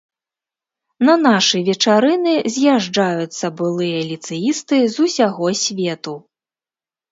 [1.09, 6.19] На нашы вечарыны з'язджаюцца былыя ліцэісты з усяго свету.